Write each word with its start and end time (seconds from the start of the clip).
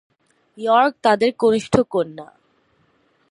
York 0.57 0.93
তাদের 1.03 1.31
কনিষ্ঠ 1.39 1.73
কন্যা। 1.89 2.27